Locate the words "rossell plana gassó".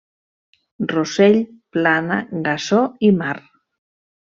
0.93-2.83